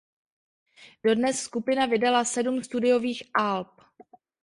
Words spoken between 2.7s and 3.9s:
studiových alb.